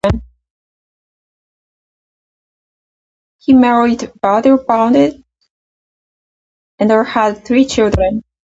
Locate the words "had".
6.91-7.45